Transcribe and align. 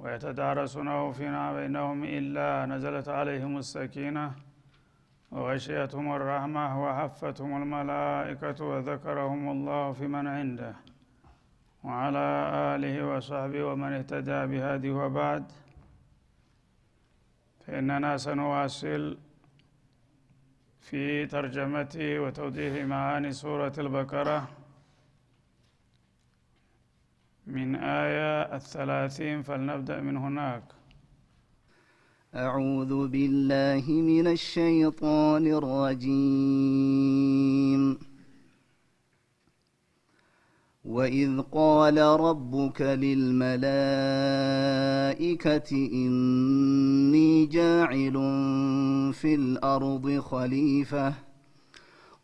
ويتدارسونه 0.00 1.12
فيما 1.12 1.46
بينهم 1.58 2.04
إلا 2.04 2.66
نزلت 2.66 3.08
عليهم 3.08 3.58
السكينة 3.58 4.32
وغشيتهم 5.30 6.06
الرحمة 6.12 6.64
وحفتهم 6.84 7.62
الملائكة 7.62 8.64
وذكرهم 8.64 9.42
الله 9.54 9.92
في 9.92 10.06
من 10.06 10.26
عنده. 10.26 10.74
وعلى 11.84 12.26
آله 12.74 12.96
وصحبه 13.10 13.62
ومن 13.64 13.92
اهتدى 13.92 14.40
بهذه 14.50 14.90
وبعد 14.90 15.44
فإننا 17.66 18.16
سنواصل 18.16 19.18
في 20.80 21.26
ترجمة 21.26 21.94
وتوضيح 21.96 22.84
معاني 22.84 23.32
سورة 23.32 23.72
البقرة. 23.78 24.59
من 27.46 27.76
آية 27.76 28.56
الثلاثين 28.56 29.42
فلنبدأ 29.42 30.00
من 30.00 30.16
هناك. 30.16 30.62
أعوذ 32.34 33.08
بالله 33.08 33.92
من 33.92 34.26
الشيطان 34.26 35.46
الرجيم. 35.46 37.00
وإذ 40.84 41.40
قال 41.40 41.98
ربك 41.98 42.82
للملائكة 42.82 43.60
إني 45.92 47.46
جاعل 47.46 48.12
في 49.12 49.34
الأرض 49.34 50.18
خليفة 50.18 51.29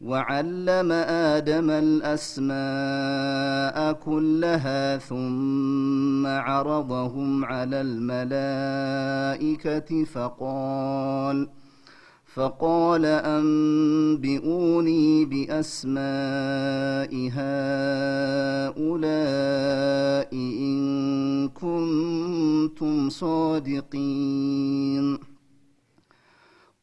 وعلم 0.00 0.92
آدم 0.92 1.70
الأسماء 1.70 2.56
كلها 3.92 4.98
ثم 4.98 6.26
عرضهم 6.26 7.44
على 7.44 7.80
الملائكة 9.40 10.04
فقال 10.04 11.48
فقال 12.34 13.04
أنبئوني 13.36 14.64
بأسماء 15.24 16.00
هؤلاء 17.34 18.80
إن 20.34 21.48
كنتم 21.48 23.08
صادقين. 23.10 24.50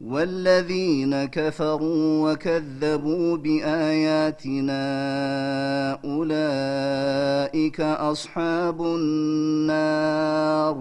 والذين 0.00 1.24
كفروا 1.26 2.04
وكذبوا 2.24 3.36
باياتنا 3.36 4.84
اولئك 6.04 7.78
اصحاب 7.80 8.78
النار 8.82 10.78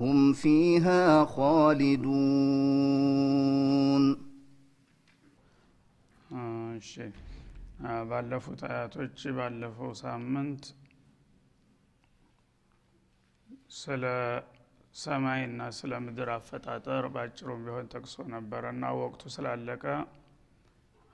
هم 0.00 0.18
فيها 0.32 1.02
خالدون 3.08 4.04
እሺ 6.80 6.92
ባለፉት 8.10 8.60
አያቶች 8.68 9.20
ባለፈው 9.36 9.90
ሳምንት 10.02 10.64
ስለ 13.80 14.04
ሰማይና 14.95 15.61
ስለ 15.77 15.91
ምድር 16.03 16.29
አፈጣጠር 16.33 17.05
ባጭሩም 17.13 17.61
ቢሆን 17.65 17.85
ጠቅሶ 17.93 18.15
ነበረ 18.33 18.63
እና 18.73 18.91
ወቅቱ 18.99 19.21
ስላለቀ 19.35 19.83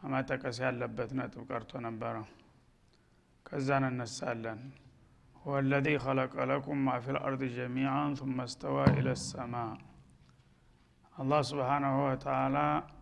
መጠቀስ 0.02 0.58
ያለበት 0.64 1.10
ነጥብ 1.20 1.44
ቀርቶ 1.50 1.72
ነበረ። 1.86 2.16
ከዛ 3.46 3.70
እንነሳለን። 3.84 4.60
ወለዚ 5.46 5.88
ኸለቀ 6.04 6.36
ለኩም 6.50 6.81
ማ 6.86 6.96
ፊ 7.04 7.16
ልአርድ 7.16 7.44
ጀሚዓን 7.56 8.12
ثመ 8.20 8.40
እስተዋ 8.48 8.78
ኢለ 8.94 9.10
ሰማ። 9.24 9.54
አላህ 11.16 11.42
ስብሓናሁ 11.50 11.96
ወተአላ 12.06 12.58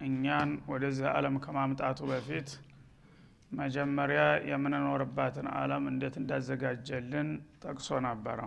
እኛን 0.07 0.51
ወደዚህ 0.71 1.07
ዓለም 1.15 1.35
ከማምጣቱ 1.43 1.99
በፊት 2.11 2.49
መጀመሪያ 3.51 4.21
የምንኖርባትን 4.51 5.49
ዓለም 5.57 5.83
እንዴት 5.91 6.15
እንዳዘጋጀልን 6.21 7.29
ጠቅሶ 7.63 7.99
ነበረ። 8.07 8.39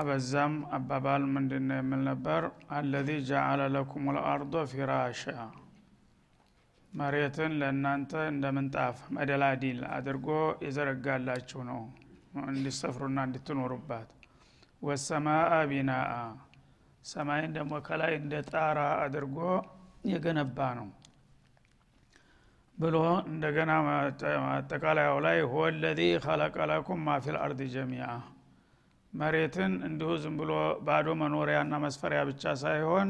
በዛም 0.00 0.54
አባባል 0.76 1.22
ምንድን 1.34 1.64
ነው 1.68 1.78
የምል 1.78 2.02
ነበር? 2.08 2.42
አለዚ 2.72 3.08
ጀአለ 3.28 3.60
ለኩም 3.74 4.04
ልአርዶ 4.16 4.54
ፊራሻ 4.72 5.22
መሬትን 6.92 7.52
ለእናንተ 7.60 8.12
እንደ 8.30 8.44
ምንጣፍ 8.56 8.96
መደላዲል 9.16 9.80
አድርጎ 9.96 10.28
የዘረጋላችሁ 10.66 11.60
ነው። 11.70 11.80
እንዲሰፍሩና 12.46 13.18
እንድትኖሩባት። 13.28 14.08
ወሰማአ 14.82 15.52
ቢናአ 15.70 16.12
ሰማይን 17.04 17.52
ደግሞ 17.56 17.74
ከላይ 17.86 18.12
እንደ 18.20 18.34
ጣራ 18.50 18.78
አድርጎ 19.04 19.38
የገነባ 20.10 20.58
ነው። 20.78 20.88
ብሎ 22.78 22.96
እንደገና 23.30 23.70
ማጠቃለያው 24.44 25.16
ላይ 25.26 25.38
ሁወ 25.52 25.64
ለዚ 25.82 26.02
ኸለቀ 26.26 26.56
ለኩም 26.70 27.00
ማ 27.06 27.16
ፊ 27.24 27.34
ልአርድ 27.34 27.60
ጀሚዓ 27.74 28.06
መሬትን 29.12 29.72
እንዲሁ 29.86 30.10
ዝም 30.22 30.34
ብሎ 30.40 30.52
ባዶ 30.86 31.08
መኖሪያና 31.20 31.74
መስፈሪያ 31.84 32.20
ብቻ 32.28 32.52
ሳይሆን 32.60 33.08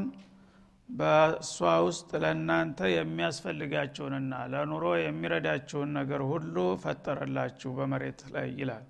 በእሷ 0.89 1.57
ውስጥ 1.87 2.09
ለእናንተ 2.23 2.79
የሚያስፈልጋችሁንና 2.93 4.39
ለኑሮ 4.53 4.85
የሚረዳችሁን 5.01 5.91
ነገር 5.99 6.21
ሁሉ 6.31 6.55
ፈጠረላችሁ 6.83 7.71
በመሬት 7.77 8.21
ላይ 8.33 8.47
ይላል። 8.59 8.85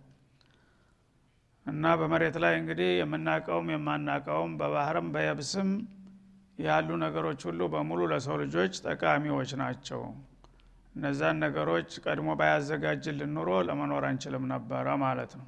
እና 1.66 1.86
በመሬት 2.00 2.36
ላይ 2.44 2.54
እንግዲህ 2.62 2.90
የምናቀውም 2.96 3.68
የማናቀውም 3.74 4.54
በባህርም 4.60 5.10
በየብስም 5.16 5.70
ያሉ 6.60 6.90
ነገሮች 7.04 7.42
ሁሉ 7.50 7.62
በሙሉ 7.74 8.02
ለሰው 8.12 8.36
ልጆች 8.44 8.74
ጠቃሚዎች 8.88 9.52
ናቸው። 9.62 10.02
እነዛን 10.96 11.38
ነገሮች 11.44 11.92
ቀድሞ 12.06 12.30
ባያዘጋጅልን 12.40 13.32
ኑሮ 13.38 13.50
ለመኖር 13.68 14.06
አንችልም 14.10 14.46
ነበረ 14.52 14.96
ማለት 15.04 15.34
ነው 15.40 15.48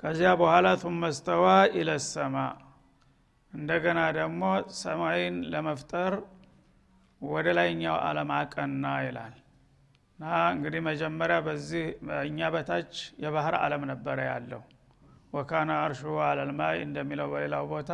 ከዚያ 0.00 0.30
በኋላ 0.40 0.66
ቱመ 0.82 1.08
ስተዋ 1.16 1.46
ኢለሰማ 1.78 2.36
እንደገና 3.52 4.00
ደግሞ 4.18 4.42
ሰማይን 4.78 5.36
ለመፍጠር 5.52 6.12
ወደ 7.22 7.46
ላይኛው 7.58 7.96
አለም 8.06 8.30
አቀና 8.36 8.84
ይላል። 9.06 9.34
እና 10.18 10.24
እንግዲህ 10.54 10.80
መጀመሪያ 10.88 11.36
በዚህ 11.46 11.84
እኛ 12.24 12.48
በታች 12.54 12.92
የባህር 13.24 13.54
አለም 13.60 13.82
ነበረ 13.90 14.18
ያለው። 14.30 14.62
ወካና 15.32 15.70
አርሹ 15.82 16.00
አለልማይ 16.28 16.78
እንደሚለው 16.86 17.28
በሌላው 17.32 17.66
ቦታ 17.72 17.90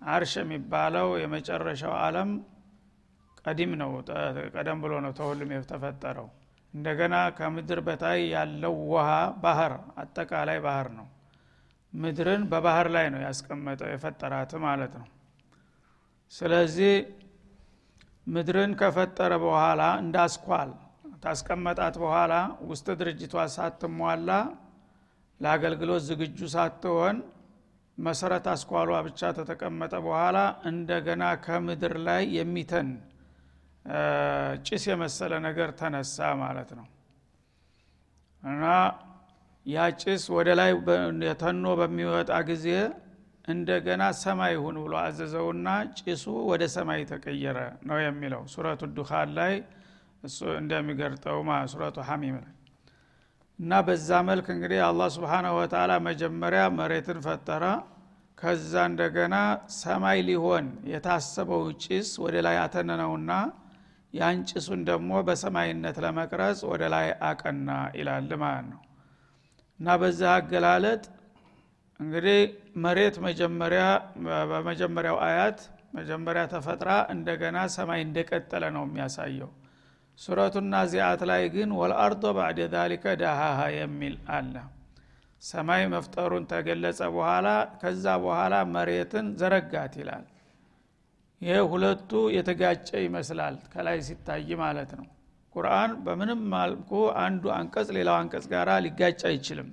አርሽ 0.00 0.32
የሚባለው 0.40 1.08
የመጨረሻው 1.22 1.94
አለም 2.04 2.30
ቀዲም 3.44 3.72
ነው 3.80 3.90
ቀደም 4.54 4.78
ብሎ 4.84 4.94
ነው 5.04 5.12
ተሁሉም 5.18 5.52
የተፈጠረው። 5.54 6.28
እንደገና 6.74 7.16
ከምድር 7.36 7.80
በታይ 7.86 8.20
ያለው 8.34 8.74
ውሃ 8.92 9.08
ባህር 9.42 9.72
አጠቃላይ 10.02 10.58
ባህር 10.64 10.88
ነው። 10.98 11.06
ምድርን 11.92 12.42
በባህር 12.52 12.88
ላይ 12.94 13.06
ነው 13.14 13.20
ያስቀመጠው 13.26 13.90
የፈጠራት 13.92 14.52
ማለት 14.64 14.94
ነው። 15.00 15.08
ስለዚህ 16.32 16.94
ምድርን 18.26 18.72
ከፈጠረ 18.80 19.32
በኋላ 19.44 19.82
እንዳስኳል 20.02 20.70
ታስቀመጣት 21.24 21.94
በኋላ 22.02 22.32
ውስጥ 22.70 22.86
ድርጅቷ 23.00 23.44
ሳትሟላ 23.54 24.30
ለአገልግሎት 25.40 26.02
ዝግጁ 26.08 26.38
ሳትሆን 26.54 27.16
መሰረት 27.98 28.46
አስኳሏ 28.52 28.90
ብቻ 29.06 29.30
ተተቀመጠ 29.36 29.94
በኋላ 30.06 30.38
እንደገና 30.70 31.24
ከምድር 31.44 31.94
ላይ 32.08 32.22
የሚተን 32.38 32.88
ጭስ 34.66 34.84
የመሰለ 34.90 35.32
ነገር 35.46 35.70
ተነሳ 35.78 36.28
ማለት 36.42 36.70
ነው። 36.78 36.86
እና 38.42 38.64
ያ 39.66 39.84
ጭስ 40.02 40.22
ወደ 40.36 40.48
ላይ 40.60 40.70
ተኖ 41.42 41.66
በሚወጣ 41.80 42.32
ጊዜ 42.48 42.66
እንደገና 43.48 44.02
ሰማይ 44.20 44.54
ሁን 44.62 44.76
ብሎ 44.82 44.94
አዘዘውና 45.02 45.68
ጭሱ 45.98 46.24
ወደ 46.50 46.62
ሰማይ 46.74 47.00
ተቀየረ 47.10 47.58
ነው 47.88 47.98
የሚለው። 48.04 48.42
ሱረቱ 48.52 48.82
ዱኻን 48.96 49.30
ላይ 49.38 49.54
እሱ 50.22 50.38
እንደሚገርጠው 50.60 51.38
ሱረቱ 51.72 51.96
ሐሚም 52.08 52.36
እና 53.58 53.72
በዛ 53.86 54.08
መልክ 54.28 54.46
እንግዲህ 54.54 54.80
አላህ 54.86 55.08
ስብሓናሁ 55.16 55.52
ወተላ 55.58 55.92
መጀመሪያ 56.06 56.62
መሬትን 56.78 57.18
ፈጠረ። 57.26 57.64
ከዛ 58.38 58.72
እንደገና 58.90 59.34
ሰማይ 59.76 60.18
ሊሆን 60.28 60.64
የታሰበው 60.92 61.62
ጭስ 61.84 62.08
ወደ 62.24 62.36
ላይ 62.46 62.56
አተነነውና 62.62 63.30
ያን 64.14 64.40
ጭሱን 64.50 64.80
ደግሞ 64.88 65.10
በሰማይነት 65.28 65.96
ለመቅረጽ 66.04 66.60
ወደ 66.70 66.82
ላይ 66.94 67.06
አቀና 67.28 67.68
ይላል 67.98 68.30
ማለት 68.42 68.66
ነው። 68.72 68.80
እና 69.80 69.96
በዛ 70.00 70.20
አገላለጥ 70.34 71.02
እንግዲህ 72.00 72.38
መሬት 72.84 73.16
መጀመሪያ 73.26 73.82
በመጀመሪያው 74.50 75.18
አያት 75.26 75.58
መጀመሪያ 75.94 76.42
ተፈጥራ 76.52 76.90
እንደገና 77.14 77.58
ሰማይ 77.74 78.00
እንደቀጠለ 78.06 78.64
ነው 78.76 78.84
የሚያሳየው። 78.86 79.50
ሱረቱና 80.18 80.74
ዚአት 80.92 81.22
ላይ 81.30 81.42
ግን 81.54 81.70
ወልአርዶ 81.78 82.24
ባዕደ 82.36 82.60
ዛሊከ 82.74 83.14
ዳሃሃ 83.22 83.60
የሚል 83.78 84.14
አለ። 84.36 84.54
ሰማይ 85.42 85.82
መፍጠሩን 85.94 86.44
ተገለጸ 86.52 87.00
በኋላ 87.14 87.48
ከዛ 87.80 88.04
በኋላ 88.22 88.54
መሬትን 88.74 89.26
ዘረጋት 89.40 89.94
ይላል 90.00 90.24
ይሄ 91.44 91.56
ሁለቱ 91.70 92.10
የተጋጨ 92.34 92.88
ይመስላል 93.04 93.56
ከላይ 93.72 93.98
ሲታይ 94.06 94.50
ማለት 94.60 94.92
ነው። 94.98 95.06
ቁርአን 95.54 95.90
በምንም 96.04 96.40
መልኩ 96.54 96.90
አንዱ 97.22 97.44
አንቀጽ 97.56 97.88
ሌላው 97.96 98.16
አንቀጽ 98.20 98.46
ጋር 98.52 98.68
ሊጋጭ 98.84 99.20
አይችልም። 99.30 99.68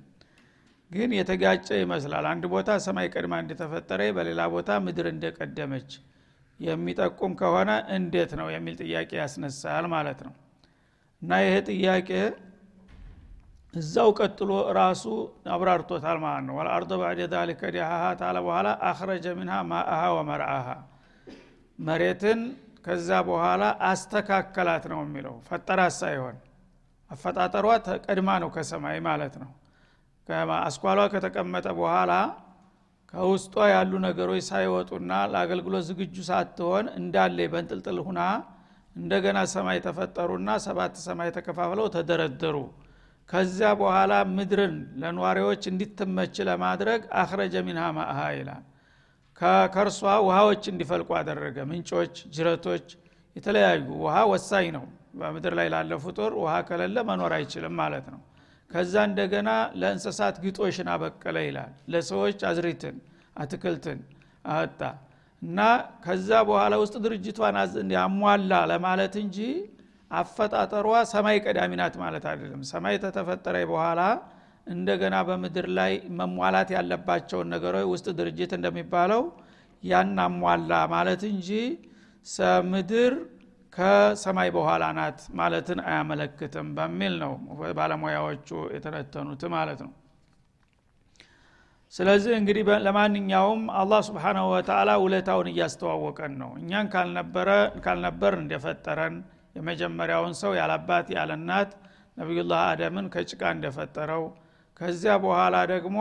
ግን 0.92 1.10
የተጋጨ 1.18 1.68
ይመስላል። 1.82 2.26
አንድ 2.32 2.44
ቦታ 2.54 2.70
ሰማይ 2.86 3.08
ቀድማ 3.14 3.34
እንደተፈጠረ 3.44 4.02
በሌላ 4.18 4.42
ቦታ 4.56 4.80
ምድር 4.86 5.08
እንደቀደመች 5.14 5.92
የሚጠቁም 6.60 7.34
ከሆነ 7.40 7.70
እንዴት 7.96 8.32
ነው 8.40 8.48
የሚል 8.56 8.76
ጥያቄ 8.84 9.12
ያስነሳል 9.22 9.86
ማለት 9.94 10.20
ነው። 10.28 10.34
እና 11.22 11.40
ይሄ 11.46 11.56
ጥያቄ 11.72 12.10
እዛው 13.74 14.10
ቀጥሎ 14.20 14.50
ራሱ 14.78 15.04
አብራርቶታል 15.54 16.18
ማለት 16.24 16.46
ነው። 16.48 16.56
ወልአርዶ 16.60 16.94
ባዕደ 17.02 17.22
ዛሊከ 17.34 17.72
ዲሃሃ 17.76 18.04
ታለ 18.22 18.38
በኋላ 18.46 18.70
አኽረጀ 18.90 19.28
ሚንሃ 19.38 19.58
ማአሃ 19.70 20.02
ወመርአሃ 20.18 20.68
መሬትን 21.82 22.40
ከዛ 22.86 23.10
በኋላ 23.28 23.64
አስተካከላት 23.90 24.84
ነው 24.92 25.00
የሚለው። 25.06 25.36
ፈጠራት 25.50 25.94
ሳይሆን 26.00 26.38
አፈጣጠሯ 27.12 27.68
ቀድማ 28.06 28.30
ነው 28.44 28.50
ከሰማይ 28.56 28.98
ማለት 29.08 29.36
ነው። 29.44 29.52
አስኳሏ 30.60 31.00
ከተቀመጠ 31.14 31.68
በኋላ 31.80 32.12
ከውስጧ 33.14 33.56
ያሉ 33.72 33.94
ነገሮች 34.06 34.44
ሳይወጡና 34.50 35.12
ለአገልግሎት 35.32 35.84
ዝግጁ 35.90 36.16
ሳትሆን 36.30 36.86
እንዳለ 37.00 37.38
በንጥልጥል 37.54 37.98
ሁና 38.08 38.20
እንደገና 38.96 39.40
ሰማይ 39.54 39.80
ተፈጠሩና 39.86 40.50
ሰባት 40.66 40.96
ሰማይ 41.04 41.30
ተከፋፍለው 41.38 41.88
ተደረደሩ። 41.96 42.58
ከዚያ 43.30 43.70
በኋላ 43.82 44.14
ምድርን 44.32 44.74
ለነዋሪዎች 45.02 45.64
እንዲትመች 45.72 46.36
ለማድረግ 46.50 47.02
አክረጀ 47.22 47.56
ሚንሃ 47.68 47.86
ማእሃ 47.98 48.20
ይላል 48.38 48.64
ከእርሷ 49.74 50.00
ውሃዎች 50.26 50.64
እንዲፈልቁ 50.72 51.10
አደረገ። 51.20 51.58
ምንጮች 51.70 52.16
ጅረቶች 52.36 52.88
የተለያዩ 53.36 53.86
ውሃ 54.04 54.16
ወሳኝ 54.32 54.68
ነው። 54.78 54.86
በምድር 55.20 55.54
ላይ 55.60 55.68
ላለ 55.74 55.94
ፍጡር 56.04 56.32
ውሃ 56.42 56.54
ከሌለ 56.68 56.98
መኖር 57.10 57.34
አይችልም 57.38 57.74
ማለት 57.82 58.06
ነው። 58.14 58.22
ከዛ 58.72 58.94
እንደገና 59.08 59.50
ለእንስሳት 59.80 60.36
ግጦሽን 60.44 60.90
አበቀለ 60.94 61.38
ይላል። 61.48 61.72
ለሰዎች 61.94 62.40
አዝሪትን 62.50 62.96
አትክልትን 63.36 64.00
አወጣ 64.48 64.82
እና 65.42 65.60
ከዛ 66.06 66.30
በኋላ 66.50 66.74
ውስጥ 66.82 66.96
ድርጅቷን 67.06 67.56
ያሟላ 67.96 68.54
ለማለት 68.72 69.16
እንጂ 69.24 69.38
አፈጣጠሯ 70.12 70.88
ሰማይ 71.12 71.38
ቀዳሚ 71.46 71.72
ናት 71.82 71.96
ማለት 72.02 72.26
አይደለም። 72.32 72.62
ሰማይ 72.72 72.96
ተተፈጠረ 73.04 73.58
በኋላ 73.70 74.02
እንደገና 74.68 75.16
በምድር 75.28 75.66
ላይ 75.78 75.94
መሟላት 76.20 76.70
ያለባቸውን 76.76 77.50
ነገሮች 77.54 77.86
ውስጥ 77.92 78.08
ድርጅት 78.20 78.52
እንደሚባለው 78.58 79.24
ያን 79.84 80.18
አሟላ 80.26 80.74
ማለት 80.94 81.22
እንጂ 81.32 81.50
ምድር 82.72 83.14
ከሰማይ 83.74 84.50
በኋላ 84.56 84.84
ናት 84.98 85.20
ማለትን 85.40 85.80
አያመለክትም 85.86 86.68
በሚል 86.78 87.14
ነው 87.22 87.34
ባለሙያዎቹ 87.78 88.50
የተነተኑት 88.76 89.44
ማለት 89.54 89.80
ነው። 89.86 89.92
ስለዚህ 91.94 92.34
እንግዲህ 92.40 92.64
ለማንኛውም 92.86 93.62
አላህ 93.80 94.02
ስብሓናሁ 94.10 94.46
ወተላ 94.54 94.92
ውለታውን 95.04 95.48
እያስተዋወቀን 95.52 96.34
ነው። 96.42 96.52
እኛን 96.60 96.88
ካልነበር 97.86 98.34
እንደፈጠረን 98.42 99.16
የመጀመሪያውን 99.58 100.34
ሰው 100.42 100.52
ያላባት 100.60 101.08
ያለናት 101.18 101.72
ነቢዩላህ 102.18 102.62
አደምን 102.70 103.06
ከጭቃ 103.14 103.42
እንደፈጠረው 103.56 104.24
ከዚያ 104.82 105.14
በኋላ 105.24 105.56
ደግሞ 105.72 105.98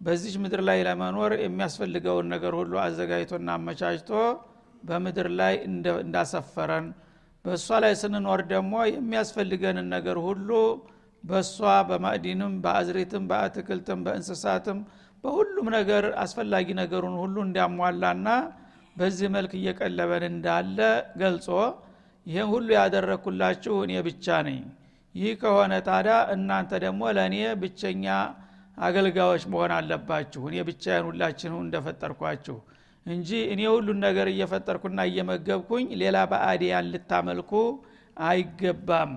በዚች 0.00 0.34
ምድር 0.42 0.60
ላይ 0.68 0.78
ለመኖር 0.86 1.32
የሚያስፈልገውን 1.42 2.26
ነገር 2.34 2.52
ሁሉ 2.58 2.74
አዘጋጅቶና 2.84 3.48
አመቻችቶ 3.56 4.10
በምድር 4.82 5.28
ላይ 5.40 5.54
እንዳሰፈረን 6.02 6.86
በእሷ 7.44 7.68
ላይ 7.84 7.92
ስንኖር 8.02 8.40
ደግሞ 8.52 8.74
የሚያስፈልገንን 8.90 9.86
ነገር 9.96 10.18
ሁሉ 10.26 10.50
በእሷ 11.24 11.58
በማዕዲንም 11.88 12.52
በአዝሪትም 12.64 13.24
በአትክልትም 13.30 14.00
በእንስሳትም 14.06 14.78
በሁሉም 15.24 15.68
ነገር 15.76 16.04
አስፈላጊ 16.24 16.68
ነገሩን 16.80 17.16
ሁሉ 17.22 17.36
እንዲያሟላና 17.46 18.28
በዚህ 18.96 19.28
መልክ 19.36 19.52
እየቀለበን 19.60 20.24
እንዳለ 20.32 20.78
ገልጾ 21.22 21.48
ይህን 22.26 22.48
ሁሉ 22.54 22.68
ያደረግኩላችሁ 22.78 23.74
እኔ 23.84 23.92
ብቻ 24.08 24.38
ነኝ 24.48 24.60
ይህ 25.18 25.32
ከሆነ 25.40 25.74
ታዲያ 25.86 26.16
እናንተ 26.34 26.70
ደግሞ 26.84 27.02
ለእኔ 27.16 27.36
ብቸኛ 27.60 28.06
አገልጋዮች 28.78 29.44
መሆን 29.52 29.72
አለባችሁ። 29.76 30.42
እኔ 30.50 30.56
ብቻዬን 30.68 31.06
ሁላችንም 31.08 31.62
እንደፈጠርኳችሁ 31.64 32.56
እንጂ 33.06 33.30
እኔ 33.52 33.60
ሁሉን 33.74 33.98
ነገር 34.06 34.26
እየፈጠርኩና 34.32 35.00
እየመገብኩኝ 35.10 35.86
ሌላ 36.02 36.16
በአዲያን 36.32 36.90
ልታመልኩ 36.92 37.52
አይገባም 38.24 39.12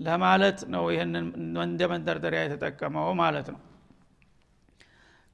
ለማለት 0.00 0.58
ነው 0.72 0.84
ይህንን 0.94 1.26
እንደ 1.64 1.82
መንደርደሪያ 1.92 2.40
የተጠቀመው 2.44 3.08
ማለት 3.22 3.46
ነው። 3.54 3.60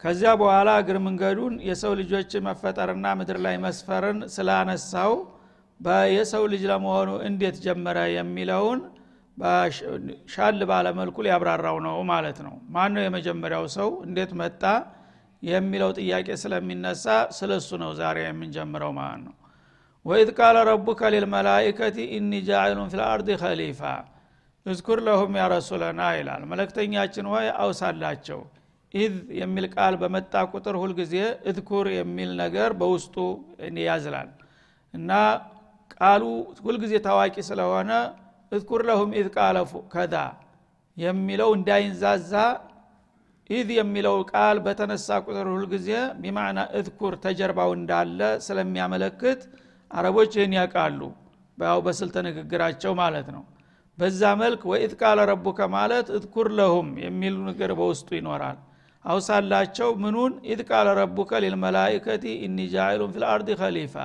ከዚያ 0.04 0.30
በኋላ 0.40 0.70
እግር 0.82 0.96
መንገዱን 1.04 1.54
የሰው 1.68 1.92
ልጆች 2.00 2.30
መፈጠርና 2.46 3.06
ምድር 3.18 3.38
ላይ 3.44 3.56
መስፈርን 3.64 4.18
ስላነሳው 4.34 5.12
የሰው 6.14 6.44
ልጅ 6.52 6.62
ለመሆኑ 6.70 7.10
እንዴት 7.28 7.56
ጀመረ 7.64 7.98
የሚለውን 8.12 8.80
ሻል 10.32 10.58
ባለመልኩ 10.70 11.16
ሊያብራራው 11.26 11.76
ነው 11.86 11.96
ማለት 12.10 12.38
ነው። 12.46 12.54
ማን 12.74 12.90
ነው 12.96 13.02
የመጀመሪያው 13.04 13.64
ሰው? 13.76 13.88
እንዴት 14.06 14.32
መጣ 14.40 14.62
የሚለው 15.42 15.90
ጥያቄ 15.98 16.28
ስለሚነሳ 16.42 17.04
ስለ 17.38 17.50
እሱ 17.60 17.70
ነው 17.82 17.90
ዛሬ 18.00 18.18
የምንጀምረው 18.24 18.92
ማለት 18.98 19.22
ነው። 19.26 19.34
وإذ 20.06 20.28
قال 20.38 20.56
ربك 20.68 21.00
للملائكة 21.14 21.96
إني 22.16 22.32
جاعل 22.46 22.88
في 22.92 22.98
الأرض 23.00 23.28
خليفة 23.42 23.80
اذكر 24.66 24.98
لهم 25.06 25.32
يا 25.38 25.44
رسولنا 25.52 26.00
ይላል። 26.16 26.42
መለክተኛችን 26.50 27.26
ሆይ 27.32 27.46
አውሳላቸው። 27.62 28.40
ኢዝ 28.94 29.14
የሚል 29.40 29.66
ቃል 29.74 29.94
በመጣ 30.02 30.32
ቁጥር 30.52 30.74
ሁልጊዜ 30.82 31.14
اذكر 31.50 31.86
የሚል 31.96 32.30
ነገር 32.42 32.70
በውስጡ 32.80 33.16
ያዝላል። 33.86 34.28
እና 34.94 35.10
ቃሉ 35.94 36.22
ሁልጊዜ 36.66 36.94
ታዋቂ 37.06 37.36
ስለሆነ 37.48 37.90
اذكر 38.52 38.82
لهم 38.88 39.10
إذ 39.18 39.28
قال 39.36 39.58
ከዛ 39.92 40.14
የሚለው 40.96 41.50
እንዳይንዛዛ 41.56 42.32
ኢዝ 43.50 43.68
የሚለው 43.78 44.16
ቃል 44.30 44.56
በተነሳ 44.66 45.16
ቁጥር 45.26 45.46
ሁልጊዜ 45.52 45.88
بمعنى 46.22 46.60
اذكر 46.78 47.14
ተጀርባው 47.24 47.70
እንዳለ 47.78 48.20
ስለሚያመለክት 48.46 49.40
አረቦች 49.90 50.32
ይህን 50.38 50.54
ያውቃሉ። 50.58 51.00
ያው 51.58 51.80
በስልተ 51.86 52.16
ንግግራቸው 52.26 52.92
ማለት 53.00 53.26
ነው። 53.34 53.42
በዛ 53.98 54.20
መልክ 54.40 54.62
وإذ 54.70 54.92
قال 55.00 55.18
ربك 55.30 55.60
ማለት 55.74 56.06
اذكر 56.16 56.48
لهم 56.58 56.88
የሚሉ 57.04 57.36
ነገር 57.50 57.70
በውስጡ 57.78 58.08
ይኖራል። 58.18 58.58
አውሳላቸው 59.04 59.88
ምኑን? 60.02 60.32
إذ 60.50 60.60
قال 60.70 60.88
ربك 61.00 61.40
للملائكة 61.44 62.24
إني 62.44 62.58
جاعل 62.74 63.12
في 63.14 63.26
الأرض 63.26 63.48
خليفة 63.60 63.96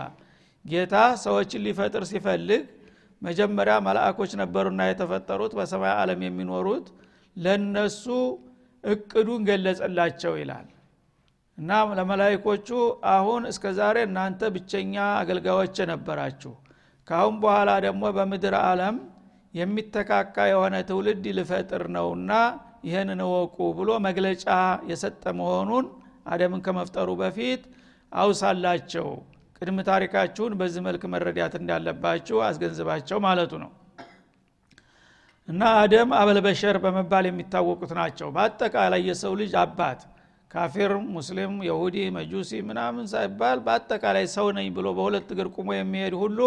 ጌታ 0.66 0.96
ሰዎችን 1.24 1.64
ሊፈጥር 1.66 2.04
ሲፈልግ 2.10 2.64
መጀመሪያ 3.22 3.76
መላእኮች 3.86 4.32
ነበሩና 4.42 4.82
የተፈጠሩት 4.90 5.54
በሰማይ 5.58 5.94
ዓለም 6.00 6.22
የሚኖሩት 6.26 6.88
ለነሱ 7.36 8.04
እቅዱን 8.84 9.42
ገለጸላቸው 9.48 10.34
ይላል። 10.42 10.68
እና 11.58 11.70
ለመላይኮቹ 11.98 12.68
አሁን 13.14 13.44
እስከ 13.52 13.66
ዛሬ 13.78 13.98
እናንተ 14.08 14.50
ብቸኛ 14.56 14.96
አገልጋዮች 15.22 15.78
ነበራችሁ 15.92 16.54
ካአሁን 17.08 17.36
በኋላ 17.44 17.72
ደግሞ 17.86 18.04
በምድር 18.18 18.56
ዓለም 18.64 18.96
የሚተካካ 19.54 20.36
የሆነ 20.52 20.76
ትውልድ 20.90 21.26
ልፈጥር 21.38 21.84
ነውና 21.96 22.32
ይህንን 22.88 23.22
እወቁ 23.26 23.58
ብሎ 23.78 23.90
መግለጫ 24.08 24.46
የሰጠ 24.90 25.24
መሆኑን 25.40 25.86
አደምን 26.28 26.62
ከመፍጠሩ 26.66 27.10
በፊት 27.22 27.62
አውሳላቸው 28.12 29.08
ቅድም 29.58 29.78
ታሪካችሁን 29.88 30.54
በዚህ 30.60 30.82
መልክ 30.88 31.04
መረዳት 31.14 31.54
እንዳለባችሁ 31.60 32.38
አስገንዝባቸው 32.48 33.18
ማለቱ 33.26 33.54
ነው። 33.64 33.72
እና 35.48 35.64
አደም 35.82 36.10
አበልበሸር 36.18 36.78
በመባል 36.84 37.26
የሚታወቁት 37.28 37.92
ናቸው። 38.00 38.28
በአጠቃላይ 38.36 39.02
የሰው 39.10 39.34
ልጅ 39.42 39.54
አባት 39.62 40.00
ካፊር 40.52 40.92
ሙስሊም 41.14 41.54
የሁዲ 41.68 41.98
መጁሲ 42.18 42.52
ምናምን 42.68 43.06
ሳይባል 43.12 43.58
በአጠቃላይ 43.66 44.26
ሰው 44.36 44.48
ነኝ 44.58 44.68
ብሎ 44.78 44.88
በሁለት 44.98 45.30
እግር 45.34 45.48
ቁሞ 45.56 45.70
የሚሄድ 45.76 46.14
ሁሉ 46.22 46.40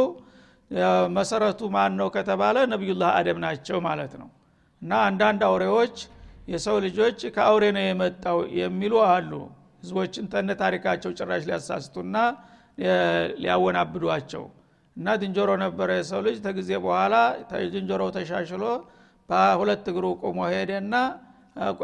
መሰረቱ 1.16 1.60
ማን 1.74 1.92
ነው 2.00 2.08
ከተባለ 2.16 2.56
ነቢዩላህ 2.72 3.10
አደም 3.18 3.38
ናቸው 3.44 3.78
ማለት 3.88 4.12
ነው። 4.20 4.28
እና 4.82 4.92
አንዳንድ 5.08 5.40
አውሬዎች 5.48 5.96
የሰው 6.48 6.76
ልጆች 6.84 7.18
ከአውሬ 7.34 7.64
ነው 7.76 7.84
የመጣው 7.84 8.38
የሚሉ 8.60 8.94
አሉ። 9.08 9.32
ህዝቦችን 9.82 10.24
ተነ 10.32 10.50
ታሪካቸው 10.62 11.10
ጭራሽ 11.18 11.42
ሊያሳስቱና 11.48 12.16
ሊያወናብዷቸው። 13.42 14.44
እና 14.96 15.08
ዝንጀሮ 15.20 15.50
ነበረ 15.62 15.88
የሰው 15.98 16.20
ልጅ። 16.26 16.36
ተጊዜ 16.46 16.70
በኋላ 16.84 17.14
ዝንጀሮው 17.74 18.10
ተሻሽሎ 18.16 18.64
በሁለት 19.28 19.86
እግሩ 19.92 20.06
ቆሞ 20.22 20.38
ሄደና 20.52 20.94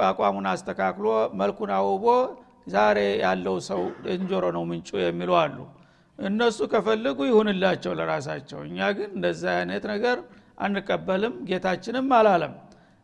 አቋሙን 0.07 0.47
አስተካክሎ 0.50 1.07
መልኩን 1.41 1.71
አውቦ 1.79 2.07
ዛሬ 2.67 2.99
ያለው 3.23 3.57
ሰው 3.69 3.83
ዝንጀሮ 4.07 4.45
ነው 4.57 4.62
ምንጩ 4.71 4.91
የሚሉ 5.03 5.31
አሉ። 5.43 5.57
እነሱ 6.19 6.59
ከፈለጉ 6.73 7.19
ይሁንላቸው 7.29 7.93
ለራሳቸው። 7.99 8.61
እኛ 8.69 8.79
ግን 8.99 9.11
እንደዛ 9.17 9.43
አይነት 9.59 9.85
ነገር 9.93 10.19
አንቀበልም 10.59 11.35
ጌታችንም 11.49 12.07
አላለም። 12.19 12.55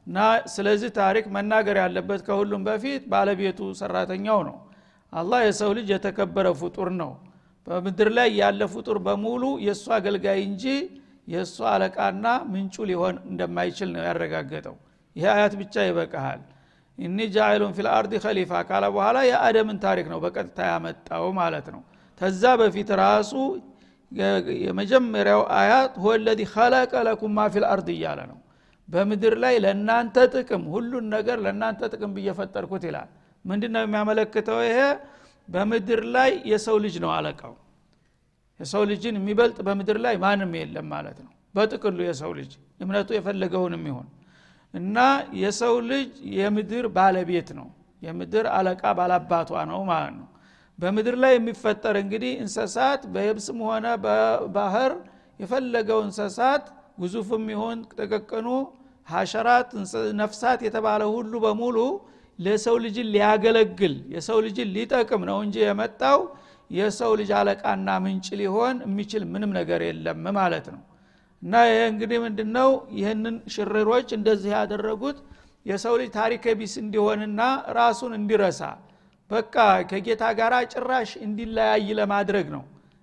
እና 0.06 0.18
ስለዚህ 0.52 0.90
ታሪክ 0.98 1.24
መናገር 1.36 1.76
ያለበት 1.82 2.20
ከሁሉም 2.28 2.62
በፊት 2.68 3.02
ባለቤቱ 3.12 3.60
ሰራተኛው 3.80 4.40
ነው። 4.48 4.56
አላህ 5.12 5.40
የሰው 5.46 5.70
ልጅ 5.78 5.88
የተከበረ 5.94 6.48
ፍጡር 6.60 6.88
ነው 7.00 7.10
በምድር 7.66 8.08
ላይ 8.16 8.28
ያለ 8.40 8.62
ፍጡር 8.72 8.98
በሙሉ 9.04 9.42
የእሱ 9.66 9.84
አገልጋይ 9.96 10.40
እንጂ 10.46 10.64
የእሱ 11.28 11.56
አለቃና 11.72 12.24
ምንጩ 12.52 12.76
ሊሆን 12.90 13.16
እንደማይችል 13.28 13.88
ነው 13.94 14.02
ያረጋገጠው። 14.06 14.76
ይህ 15.16 15.26
አያት 15.34 15.54
ብቻ 15.60 15.74
ይበቃሃል። 15.88 16.40
إني 16.98 17.18
جاعل 17.34 17.72
في 17.76 17.88
الأرض 17.88 18.12
خليفة 18.24 18.52
ካለ 18.68 18.84
በኋላ 18.94 19.18
የአደምን 19.28 19.78
ታሪክ 19.84 20.06
ነው 20.12 20.18
በቀጥታ 20.24 20.58
ያመጣው 20.70 21.24
ማለት 21.38 21.66
ነው። 21.74 21.82
ከዛ 22.20 22.42
በፊት 22.60 22.90
ራሱ 23.02 23.32
የመጀመሪያው 24.64 25.42
አያት 25.58 25.94
هو 26.02 26.14
الذي 26.24 26.40
خلق 26.54 26.92
لكم 27.06 27.36
في 27.54 27.66
الأرض 27.66 27.88
እያለ 27.94 28.20
ነው። 28.30 28.38
በምድር 28.88 29.34
ላይ 29.42 29.54
ለእናንተ 29.64 30.16
ጥቅም 30.34 30.62
ሁሉን 30.72 31.04
ነገር 31.14 31.38
ለእናንተ 31.44 31.80
ጥቅም 31.92 32.10
ብዬ 32.16 32.35
የፈጠርኩት 32.35 32.82
ይላል። 32.88 33.08
ምንድን 33.44 33.72
ነው 33.74 33.82
የሚያመለክተው 33.84 34.58
ይሄ 34.66 34.78
በምድር 35.52 36.00
ላይ 36.14 36.30
የሰው 36.50 36.76
ልጅ 36.84 36.94
ነው 37.04 37.10
አለቃው። 37.16 37.54
የሰው 38.60 38.82
ልጅን 38.90 39.14
የሚበልጥ 39.18 39.58
በምድር 39.66 39.98
ላይ 40.04 40.14
ማንም 40.22 40.52
የለም 40.58 40.86
ማለት 40.94 41.18
ነው። 41.24 41.32
በጥቅሉ 41.54 41.98
የሰው 42.08 42.30
ልጅ 42.38 42.50
እምነቱ 42.82 43.08
የፈለገውንም 43.16 43.84
ይሆን 43.90 44.08
እና 44.74 44.98
የሰው 45.40 45.74
ልጅ 45.90 46.10
የምድር 46.36 46.86
ባለቤት 46.96 47.48
ነው። 47.58 47.66
የምድር 48.02 48.46
አለቃ 48.56 48.82
ባላባቷ 48.98 49.50
ነው 49.70 49.80
ማለት 49.90 50.14
ነው። 50.20 50.28
በምድር 50.78 51.16
ላይ 51.22 51.32
የሚፈጠር 51.36 51.96
እንግዲህ 52.02 52.32
እንሰሳት 52.42 53.02
በየብስም 53.14 53.58
ሆነ 53.66 53.86
በባህር 54.04 54.92
የፈለገው 55.40 56.00
እንሰሳት 56.06 56.64
ግዙፍም 57.02 57.44
ይሁን 57.52 57.78
ጥቅቅኑ 57.98 58.48
ሀሸራት 59.08 59.68
ነፍሳት 60.20 60.60
የተባለ 60.66 61.02
ሁሉ 61.14 61.32
በሙሉ 61.44 61.76
ለሰው 62.38 62.76
ልጅን 62.84 63.08
ሊያገለግል 63.14 63.94
የሰው 64.14 64.38
ልጅን 64.46 64.68
ሊጠቅም 64.76 65.22
ነው 65.30 65.38
እንጂ 65.44 65.56
የመጣው 65.64 66.20
የሰው 66.70 67.12
ልጅ 67.20 67.30
አለቃና 67.38 67.88
ምንጭ 68.04 68.26
ሊሆን 68.40 68.76
የሚችል 68.86 69.22
ምንም 69.32 69.50
ነገር 69.58 69.80
የለም 69.88 70.24
ማለት 70.38 70.66
ነው። 70.74 70.82
እና 71.42 71.54
ይህ 71.68 71.80
እንግዲህ 71.92 72.18
ምንድነው? 72.24 72.68
ይህንን 72.98 73.36
ሽርሮች 73.54 74.08
እንደዚህ 74.18 74.52
ያደረጉት 74.56 75.18
የሰው 75.66 75.94
ልጅ 76.00 76.10
ታሪከ 76.16 76.44
ቢስ 76.58 76.74
እንዲሆንና 76.82 77.40
ራሱን 77.78 78.12
እንዲረሳ 78.18 78.60
በቃ 79.30 79.56
ከጌታ 79.90 80.24
ጋር 80.38 80.54
ጭራሽ 80.72 81.10
እንዲለያይ 81.26 81.86
ለማድረግ 82.00 82.46
ነው። 82.56 82.62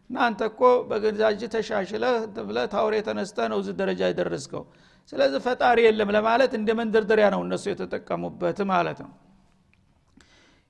እናንተ 0.09 0.41
እኮ 0.51 0.61
በገዛጅ 0.89 1.41
ተሻሽለ 1.53 2.05
ብለ 2.47 2.59
ታውሬ 2.73 2.95
ተነስተ 3.07 3.47
ነው 3.51 3.57
እዚህ 3.61 3.75
ደረጃ 3.81 4.01
የደረስከው 4.09 4.63
ስለዚህ 5.13 5.39
ፈጣሪ 5.45 5.79
የለም 5.85 6.09
ለማለት 6.15 6.51
እንደ 6.57 6.69
መንደርደሪያ 6.79 7.27
ነው 7.33 7.41
እነሱ 7.45 7.63
የተጠቀሙበት 7.71 8.59
ማለት 8.71 8.99
ነው። 9.05 9.11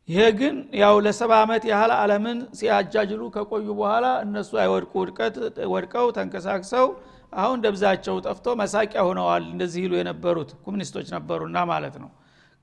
ይሄ 0.10 0.22
ግን 0.39 0.55
ያው 0.81 0.96
ለሰባ 1.05 1.31
ዓመት 1.43 1.63
ያህል 1.72 1.91
አለምን 1.98 2.38
ሲያጃጅሉ 2.60 3.22
ከቆዩ 3.34 3.67
በኋላ 3.79 4.05
እነሱ 4.25 4.51
አይወድቁ 4.62 4.93
ውድቀት 5.01 5.36
ወድቀው 5.74 6.08
ተንቀሳቅሰው 6.17 6.86
አሁን 7.34 7.58
ደብዛቸው 7.65 8.15
ጠፍቶ 8.25 8.55
መሳቂያ 8.62 9.01
ሆነዋል 9.08 9.43
እንደዚህ 9.51 9.81
ይሉ 9.86 9.93
የነበሩት 10.00 10.51
ኮሚኒስቶች 10.65 11.08
ነበሩና 11.15 11.58
ማለት 11.72 11.98
ነው። 12.03 12.10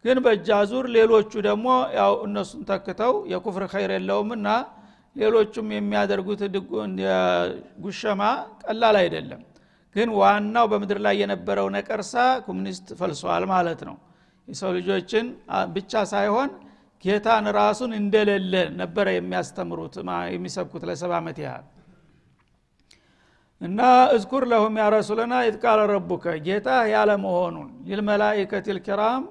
ግን 0.05 0.19
በእጃ 0.25 0.49
ዙር 0.71 0.87
ሌሎቹ 0.97 1.33
ደግሞ 1.47 1.69
ያው 1.99 2.13
እነሱን 2.27 2.63
ተክተው 2.71 3.15
የኩፍር 3.33 3.65
ኸይር 3.73 3.93
የለውምና 3.97 4.49
ሌሎቹም 5.17 5.69
የሚያደርጉት 5.77 6.41
ጉሸማ 7.85 8.23
ቀላል 8.65 8.97
አይደለም 9.03 9.41
ግን 9.97 10.09
ዋናው 10.19 10.67
በምድር 10.73 10.99
ላይ 11.07 11.15
የነበረው 11.23 11.67
ነቀርሳ 11.75 12.15
ኮሚኒስት 12.47 12.89
ፈልሷል 12.99 13.45
ማለት 13.53 13.81
ነው። 13.89 13.97
የሰው 14.49 14.71
ልጆችን 14.77 15.27
ብቻ 15.75 16.03
ሳይሆን 16.13 16.51
ጌታን 17.05 17.47
ራሱን 17.59 17.93
እንደሌለ 17.99 18.53
ነበረ 18.81 19.07
የሚያስተምሩት 19.15 19.95
የሚሰብኩት 20.35 20.85
ለሰባ 20.89 21.13
ዓመት 21.21 21.39
ያህል። 21.45 21.65
እና 23.61 23.81
እዝኩር 24.15 24.45
ለሁም 24.51 24.75
ያ 24.81 24.87
ረሱለና 24.95 25.35
ኢትቃለ 25.49 25.81
ረቡከ 25.93 26.35
ጌታ 26.47 26.69
ያለ 26.93 27.11
መሆኑን 27.23 27.69
ሊልመላይከት 27.87 28.67
ልኪራም 28.77 29.23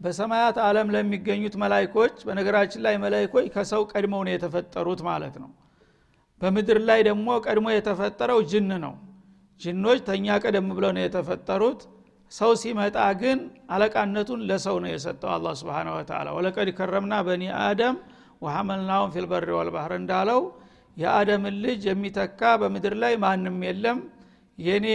በሰማያት 0.00 0.56
አለም 0.64 0.88
ለሚገኙት 0.94 1.54
መላይኮች 1.62 2.16
በነገራችን 2.26 2.82
ላይ 2.86 2.94
መላይኮች 3.04 3.46
ከሰው 3.54 3.82
ቀድመው 3.92 4.20
ነው 4.26 4.32
የተፈጠሩት 4.34 5.00
ማለት 5.08 5.36
ነው። 5.42 5.50
በምድር 6.40 6.78
ላይ 6.88 7.00
ደግሞ 7.08 7.28
ቀድሞ 7.46 7.68
የተፈጠረው 7.72 8.40
ጅን 8.50 8.70
ነው 8.84 8.92
ጅኖች 9.60 9.98
ተኛ 10.08 10.36
ቀደም 10.42 10.68
ብለው 10.76 10.90
ነው 10.96 11.02
የተፈጠሩት። 11.04 11.80
ሰው 12.32 12.50
ሲመጣ 12.60 12.96
ግን 13.20 13.38
አለቃነቱን 13.74 14.40
ለሰው 14.48 14.76
ነው 14.82 14.90
የሰጠው 14.92 15.30
አላ 15.34 15.54
ስብን 15.60 15.88
ወተላ 15.94 16.28
ወለቀድ 16.36 16.68
ከረምና 16.78 17.14
በኒ 17.26 17.44
አደም 17.62 17.96
ወሐመልናሁም 18.42 19.12
ፊልበሪ 19.14 19.50
ወልባህር 19.58 19.92
እንዳለው 20.00 20.40
የአደምን 20.96 21.56
ልጅ 21.64 21.82
የሚተካ 21.88 22.40
በምድር 22.60 22.94
ላይ 23.02 23.14
ማንም 23.24 23.56
የለም 23.66 23.98
የኔ 24.58 24.86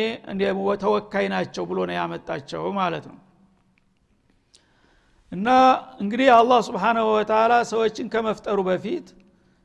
ተወካይ 0.84 1.26
ናቸው 1.34 1.63
ብሎ 1.69 1.80
ነው 1.89 1.95
ያመጣቸው 1.99 2.63
ማለት 2.80 3.06
ነው። 3.12 3.17
እና 5.32 5.49
እንግዲህ 6.02 6.28
አላህ 6.38 6.60
ስብሓናሁ 6.67 7.06
ወተላ 7.13 7.54
ሰዎችን 7.69 8.08
ከመፍጠሩ 8.13 8.60
በፊት 8.67 9.08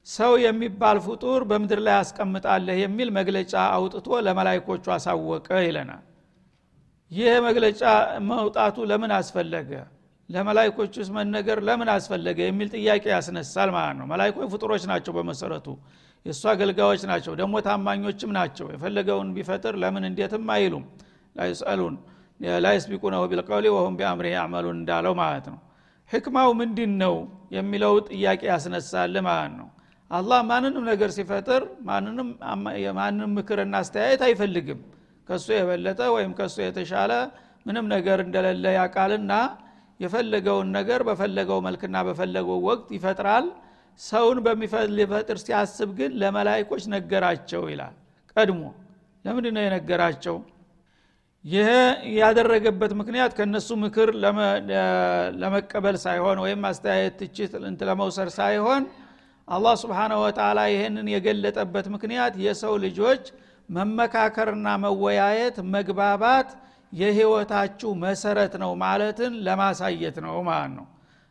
ሰው 0.08 0.32
የሚባል 0.42 0.98
ፍጡር 1.06 1.40
በምድር 1.48 1.80
ላይ 1.86 1.94
ያስቀምጣለህ 1.98 2.76
የሚል 2.82 3.08
መግለጫ 3.16 3.54
አውጥቶ 3.74 4.06
ለመላይኮቹ 4.26 4.84
አሳወቀ 4.94 5.48
ይለናል። 5.66 6.04
ይህ 7.10 7.34
መግለጫ 7.46 7.82
መውጣቱ 8.30 8.76
ለምን 8.90 9.12
አስፈለገ? 9.18 9.70
ለመላይኮች 10.30 10.94
ውስጥ 11.00 11.12
መነገር 11.18 11.58
ለምን 11.68 11.88
አስፈለገ 11.94 12.38
የሚል 12.46 12.68
ጥያቄ 12.74 13.04
ያስነሳል 13.14 13.70
ማለት 13.76 13.96
ነው። 14.00 14.06
መላይኮች 14.12 14.48
ፍጡሮች 14.54 14.82
ናቸው 14.90 15.12
በመሰረቱ 15.18 15.68
የእሱ 16.26 16.42
አገልጋዮች 16.52 17.02
ናቸው 17.10 17.32
ደግሞ 17.40 17.54
ታማኞችም 17.66 18.32
ናቸው። 18.38 18.66
የፈለገውን 18.74 19.28
ቢፈጥር 19.36 19.76
ለምን 19.82 20.04
እንዴትም 20.10 20.44
አይሉም? 20.56 20.84
ላይስአሉን 21.36 21.96
ላይስቢቁነሁ 22.64 23.22
ቢልቀውሊ 23.30 23.66
ወሁም 23.76 23.94
ቢአምሪ 23.98 24.26
ያዕመሉን 24.34 24.76
እንዳለው 24.80 25.14
ማለት 25.22 25.46
ነው። 25.52 25.58
ሕክማው 26.10 26.50
ምንድን 26.60 26.92
ነው 27.02 27.14
የሚለው 27.52 27.94
ጥያቄ 28.10 28.40
ያስነሳል 28.52 29.16
ማለት 29.26 29.52
ነው 29.58 29.68
አላህ 30.10 30.38
ማንንም 30.50 30.84
ነገር 30.90 31.10
ሲፈጥር 31.16 31.62
ማንንም 31.86 33.30
ምክርና 33.36 33.74
አስተያየት 33.82 34.22
አይፈልግም። 34.26 34.80
ከሱ 35.28 35.46
የበለጠ 35.56 36.00
ወይም 36.14 36.32
ከሱ 36.38 36.56
የተሻለ 36.64 37.12
ምንም 37.66 37.86
ነገር 37.94 38.18
እንደሌለ 38.24 38.66
ያቃልና 38.78 39.32
የፈለገውን 40.00 40.68
ነገር 40.76 41.00
በፈለገው 41.08 41.58
መልክና 41.66 41.96
በፈለገው 42.08 42.58
ወቅት 42.68 42.88
ይፈጥራል። 42.96 43.46
ሰውን 44.00 44.38
በሚፈጥር 44.44 45.38
ሲያስብ 45.42 45.90
ግን 45.98 46.12
ለመላይኮች 46.20 46.84
ነገራቸው 46.94 47.62
ይላል። 47.72 47.94
ቀድሞ 48.36 48.62
ለምንድ 49.24 49.46
ነው 49.56 49.62
የነገራቸው? 49.64 50.36
ይህ 51.44 51.68
ያደረገበት 52.18 52.92
ምክንያት 53.00 53.32
ከነሱ 53.38 53.68
ምክር 53.82 54.08
ለመቀበል 55.40 55.96
ሳይሆን 56.04 56.38
ወይም 56.44 56.62
አስተያየት 56.70 57.14
ትችት 57.20 57.52
ለመውሰድ 57.82 58.30
ሳይሆን 58.38 58.82
አላህ 59.48 59.74
ስብሓነሁ 59.82 60.18
ወተላ 60.24 60.58
ይህንን 60.70 61.06
የገለጠበት 61.12 61.87
ምክንያት 61.94 62.34
የሰው 62.44 62.74
ልጆች 62.84 63.22
መመካከርና 63.68 64.68
መወያየት 64.82 65.56
መግባባት 65.74 66.48
የህይወታችሁ 66.92 67.90
መሰረት 68.04 68.54
ነው 68.62 68.70
ማለትን 68.82 69.32
ለማሳየት 69.46 70.16
ነው 70.26 70.37
ማለት 70.48 70.72
ነው። 70.78 70.87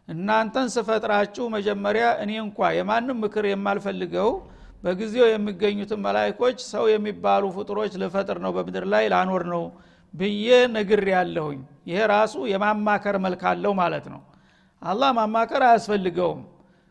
እናንተን 0.07 0.67
ስፈጥራችሁ 0.75 1.45
መጀመሪያ 1.55 2.05
እኔ 2.23 2.31
እንኳ 2.43 2.69
የማንም 2.77 3.17
ምክር 3.23 3.45
የማልፈልገው 3.49 4.29
በጊዜው 4.83 5.27
የሚገኙትን 5.29 6.03
መላይኮች 6.05 6.57
ሰው 6.71 6.85
የሚባሉ 6.91 7.45
ፍጡሮች 7.55 7.93
ልፈጥር 8.01 8.37
ነው 8.45 8.51
በምድር 8.57 8.85
ላይ 8.93 9.05
ላኖር 9.13 9.43
ነው 9.53 9.63
ብዬ 10.13 10.47
ነግር 10.75 11.01
ያለሁኝ 11.13 11.59
ይሄ 11.89 11.99
ራሱ 12.13 12.35
የማማከር 12.51 13.17
መልክ 13.25 13.41
አለው 13.51 13.73
ማለት 13.81 14.05
ነው። 14.13 14.21
አላህ 14.81 15.09
ማማከር 15.19 15.63
አያስፈልገውም 15.69 16.41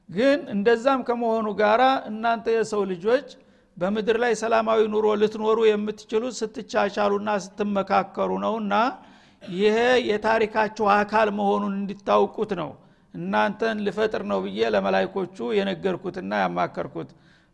ግን 0.08 0.40
እንደዛም 0.54 1.00
ከመሆኑ 1.08 1.46
ጋራ 1.60 1.82
እናንተ 2.10 2.46
የሰው 2.54 2.82
ልጆች 2.90 3.28
በምድር 3.76 4.16
ላይ 4.22 4.32
ሰላማዊ 4.40 4.80
ኑሮ 4.92 5.06
ልትኖሩ 5.20 5.58
የምትችሉት 5.68 6.34
ስትቻቻሉና 6.38 7.30
ስትመካከሩ 7.44 8.30
ነውና 8.44 8.74
ይሄ 9.42 9.76
የታሪካችሁ 10.10 10.86
አካል 10.94 11.28
መሆኑን 11.38 11.74
እንዲታውቁት 11.80 12.52
ነው። 12.60 12.70
እናንተን 13.14 13.76
ልፈጥር 13.86 14.22
ነው 14.30 14.38
ብዬ 14.44 14.70
ለመላይኮቹ 14.74 15.36
የነገርኩትና 15.58 16.32
ያማከርኩት 16.42 17.10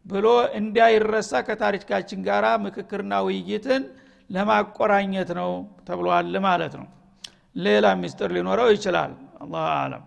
ብሎ 0.06 0.26
እንዳይረሳ 0.60 1.42
ከታሪካችን 1.48 2.22
ጋር 2.28 2.44
ምክክርና 2.64 3.20
ውይይትን 3.26 3.82
ለማቆራኘት 4.30 5.30
ነው 5.40 5.50
ተብሏል 5.88 6.34
ማለት 6.46 6.74
ነው። 6.80 6.88
ሌላ 7.56 7.86
ሚስጥር 8.02 8.30
ሊኖረው 8.36 8.70
ይችላል። 8.74 9.12
አላህ 9.40 9.66
አለም 9.76 10.04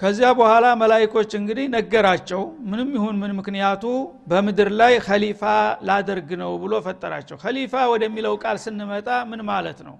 ከዚያ 0.00 0.28
በኋላ 0.38 0.66
መላይኮች 0.80 1.30
እንግዲህ 1.38 1.66
ነገራቸው። 1.74 2.40
ምንም 2.70 2.88
ይሁን 2.96 3.16
ምን 3.20 3.32
ምክንያቱ 3.38 3.84
በምድር 4.30 4.68
ላይ 4.80 4.94
ከሊፋ 5.06 5.42
ላደርግ 5.88 6.30
ነው 6.42 6.50
ብሎ 6.62 6.72
ፈጠራቸው። 6.86 7.36
ከሊፋ 7.44 7.74
ወደሚለው 7.92 8.34
ቃል 8.42 8.58
ስንመጣ 8.64 9.08
ምን 9.30 9.40
ማለት 9.50 9.78
ነው? 9.88 9.96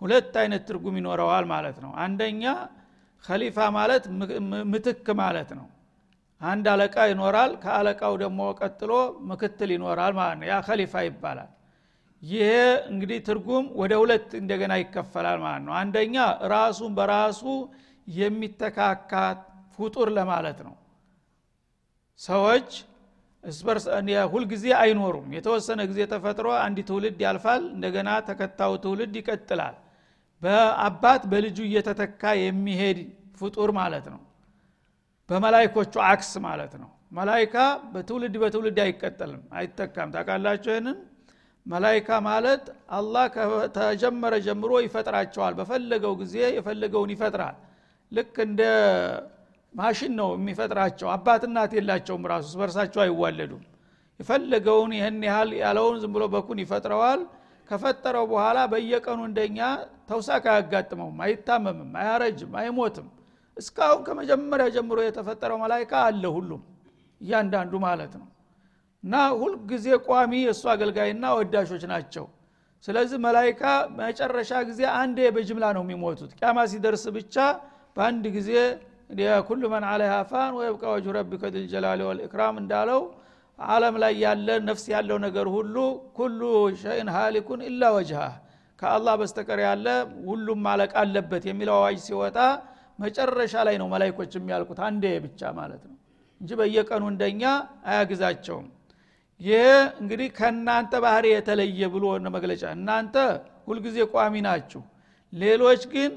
ሁለት 0.00 0.34
አይነት 0.42 0.62
ትርጉም 0.68 0.96
ይኖረዋል 1.00 1.46
ማለት 1.52 1.78
ነው። 1.84 1.92
አንደኛ 2.04 2.44
ከሊፋ 3.24 3.58
ማለት 3.78 4.04
ምትክ 4.72 5.06
ማለት 5.22 5.50
ነው። 5.58 5.66
አንድ 6.40 6.66
አለቃ 6.72 6.96
ይኖራል 7.10 7.52
ከአለቃው 7.62 8.12
ደግሞ 8.22 8.40
ቀጥሎ 8.60 8.92
ምክትል 9.30 9.70
ይኖራል 9.76 10.12
ማለት 10.20 10.36
ነው። 10.40 10.46
ያ 10.50 10.56
ከሊፋ 10.68 10.94
ይባላል። 11.08 11.50
ይሄ 12.22 12.46
እንግዲህ 12.90 13.18
ትርጉም 13.26 13.64
ወደ 13.80 13.92
ሁለት 14.02 14.30
እንደገና 14.38 14.72
ይከፈላል 14.82 15.38
ማለት 15.42 15.62
ነው። 15.66 15.74
አንደኛ 15.80 16.16
ራሱን 16.52 16.92
በራሱ 16.98 17.42
የሚተካካ 18.16 19.12
ፍጡር 19.76 20.08
ለማለት 20.18 20.58
ነው። 20.66 20.74
ሰዎች 22.20 22.70
ሁልጊዜ 24.32 24.64
አይኖሩም። 24.80 25.26
የተወሰነ 25.36 25.80
ጊዜ 25.90 26.00
ተፈጥሮ 26.12 26.48
አንድ 26.62 26.78
ትውልድ 26.88 27.18
ያልፋል 27.26 27.62
እንደገና 27.74 28.08
ተከታዩ 28.28 28.72
ትውልድ 28.84 29.14
ይቀጥላል። 29.20 29.76
በአባት 30.42 31.22
በልጁ 31.30 31.58
እየተተካ 31.68 32.22
የሚሄድ 32.40 32.98
ፍጡር 33.40 33.70
ማለት 33.78 34.06
ነው። 34.14 34.20
በመላይኮቹ 35.28 35.94
አክስ 36.08 36.32
ማለት 36.46 36.74
ነው። 36.82 36.90
መላይካ 37.12 37.54
በትውልድ 37.92 38.34
በትውልድ 38.42 38.78
አይቀጠልም 38.84 39.42
አይተካም። 39.58 40.08
ታውቃላችሁ 40.14 40.70
ይህንን? 40.72 40.98
መላይካ 41.66 42.08
ማለት 42.26 42.64
አላህ 42.90 43.24
ከተጀመረ 43.34 44.34
ጀምሮ 44.46 44.72
ይፈጥራቸዋል። 44.84 45.54
በፈለገው 45.58 46.14
ጊዜ 46.22 46.36
የፈለገውን 46.56 47.10
ይፈጥራል 47.14 47.56
ልክ 48.12 48.36
እንደ 48.44 48.62
ማሽን 49.74 50.12
ነው 50.20 50.28
የሚፈጥራቸው። 50.36 51.08
አባት 51.14 51.42
እናት 51.48 51.72
የላቸውም 51.78 52.24
ራሱ 52.32 52.52
በርሳቸው 52.60 53.00
አይዋለዱም። 53.04 53.64
የፈለገውን 54.20 54.92
ይህን 54.96 55.18
ያህል 55.28 55.50
ያለውን 55.60 55.96
ዝም 56.02 56.12
ብሎ 56.16 56.24
በኩን 56.32 56.60
ይፈጥረዋል። 56.62 57.20
ከፈጠረው 57.68 58.24
በኋላ 58.30 58.58
በየቀኑ 58.72 59.20
እንደኛ 59.28 59.58
ተውሳክ 60.08 60.44
አያጋጥመውም 60.52 61.18
አይታመምም 61.24 61.92
አያረጅም 62.02 62.52
አይሞትም። 62.60 63.08
እስካሁን 63.56 64.00
ከመጀመሪያ 64.06 64.66
ጀምሮ 64.74 64.98
የተፈጠረው 65.04 65.58
መላይካ 65.62 65.92
አለ 66.06 66.24
ሁሉም 66.36 66.62
እያንዳንዱ 67.20 67.74
ማለት 67.84 68.12
ነው። 68.20 68.26
እና 69.04 69.14
ሁልጊዜ 69.40 69.86
ቋሚ 70.06 70.32
የእሱ 70.42 70.64
አገልጋይና 70.72 71.24
ወዳሾች 71.38 71.82
ናቸው። 71.92 72.24
ስለዚህ 72.84 73.18
መላይካ 73.24 73.62
መጨረሻ 74.00 74.50
ጊዜ 74.68 74.80
አንዴ 74.98 75.18
በጅምላ 75.36 75.66
ነው 75.76 75.82
የሚሞቱት። 75.86 76.30
ቅያማ 76.38 76.58
ሲደርስ 76.72 77.04
ብቻ 77.16 77.36
በአንድ 77.98 78.24
ጊዜ 78.34 78.50
ኩሉ 79.48 79.62
መን 79.72 79.84
አለይሃ 79.90 80.14
ፋን 80.30 80.52
ወየብቃ 80.58 80.82
ወጅሁ 80.94 81.12
ረቢከ 81.16 81.42
ذልጀላሊ 81.54 82.00
ወልኢክራም 82.08 82.56
እንዳለው 82.62 83.00
አለም 83.58 83.94
ላይ 84.02 84.12
ያለ 84.24 84.48
ነፍስ 84.66 84.84
ያለው 84.92 85.18
ነገር 85.24 85.46
ሁሉ 85.54 85.76
ኩሉ 86.18 86.40
ሸይን 86.82 87.08
ሃሊኩን 87.14 87.60
ኢላ 87.68 87.82
ወጅሃ 87.96 88.20
ከአላህ 88.78 89.14
በስተቀር 89.20 89.60
ያለ 89.66 89.86
ሁሉም 90.28 90.58
ማለቅ 90.66 90.92
አለበት 91.02 91.44
የሚለው 91.48 91.76
አዋጅ 91.78 91.98
ሲወጣ 92.06 92.36
መጨረሻ 92.98 93.54
ላይ 93.68 93.76
ነው 93.82 93.88
መላይኮች 93.94 94.32
የሚያልቁት 94.38 94.78
አንዴ 94.88 95.04
ብቻ 95.24 95.50
ማለት 95.58 95.82
ነው 95.88 95.96
እንጂ 96.40 96.50
በየቀኑ 96.60 97.04
እንደኛ 97.12 97.42
አያግዛቸውም። 97.90 98.66
ይህ 99.40 99.66
እንግዲህ 100.00 100.28
ከእናንተ 100.38 100.92
ባህሪ 101.04 101.26
የተለየ 101.32 101.80
ብሎ 101.94 102.04
መግለጫ። 102.36 102.62
እናንተ 102.78 103.16
ሁልጊዜ 103.68 103.98
ቋሚ 104.14 104.34
ናችሁ 104.46 104.82
ሌሎች 105.32 105.82
ግን 105.92 106.12